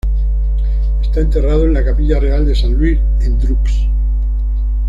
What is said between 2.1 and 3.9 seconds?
Real de Saint Louis, en Dreux.